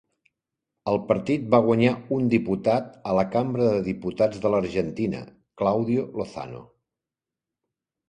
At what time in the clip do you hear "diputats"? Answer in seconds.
3.91-4.43